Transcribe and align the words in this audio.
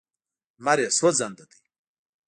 لمر 0.59 0.77
یې 0.83 0.87
سوځنده 0.97 1.45
دی. 1.49 1.59